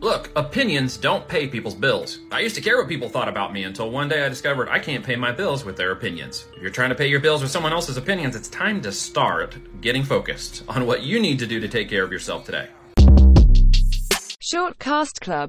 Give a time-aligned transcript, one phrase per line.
[0.00, 2.20] Look, opinions don't pay people's bills.
[2.32, 4.78] I used to care what people thought about me until one day I discovered I
[4.78, 6.46] can't pay my bills with their opinions.
[6.56, 9.58] If you're trying to pay your bills with someone else's opinions, it's time to start
[9.82, 12.68] getting focused on what you need to do to take care of yourself today.
[14.42, 15.48] Short Cast Club